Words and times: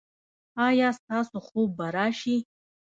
ایا 0.67 0.89
ستاسو 0.97 1.37
خوب 1.47 1.69
به 1.77 1.87
راشي؟ 1.95 2.37